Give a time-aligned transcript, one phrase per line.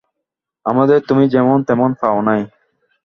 [0.65, 2.41] আমাদের তুমি যেমন তেমন পাও নাই।